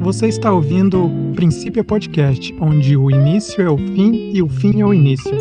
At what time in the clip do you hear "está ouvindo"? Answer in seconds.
0.28-1.10